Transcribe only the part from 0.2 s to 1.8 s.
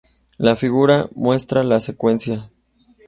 La figura muestra la